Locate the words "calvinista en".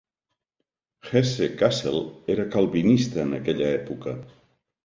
2.57-3.39